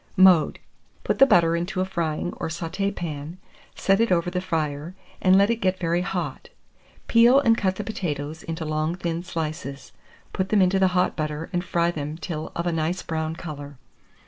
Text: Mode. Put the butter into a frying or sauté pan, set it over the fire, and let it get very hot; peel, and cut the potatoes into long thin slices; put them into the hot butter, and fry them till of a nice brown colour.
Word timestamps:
Mode. 0.17 0.57
Put 1.03 1.19
the 1.19 1.27
butter 1.27 1.55
into 1.55 1.79
a 1.79 1.85
frying 1.85 2.33
or 2.37 2.47
sauté 2.47 2.91
pan, 2.95 3.37
set 3.75 3.99
it 4.01 4.11
over 4.11 4.31
the 4.31 4.41
fire, 4.41 4.95
and 5.21 5.37
let 5.37 5.51
it 5.51 5.57
get 5.61 5.77
very 5.77 6.01
hot; 6.01 6.49
peel, 7.07 7.39
and 7.39 7.55
cut 7.55 7.75
the 7.75 7.83
potatoes 7.83 8.41
into 8.41 8.65
long 8.65 8.95
thin 8.95 9.21
slices; 9.21 9.91
put 10.33 10.49
them 10.49 10.59
into 10.59 10.79
the 10.79 10.87
hot 10.97 11.15
butter, 11.15 11.51
and 11.53 11.63
fry 11.63 11.91
them 11.91 12.17
till 12.17 12.51
of 12.55 12.65
a 12.65 12.71
nice 12.73 13.03
brown 13.03 13.35
colour. 13.35 13.77